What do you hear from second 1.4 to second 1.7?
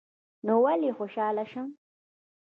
شم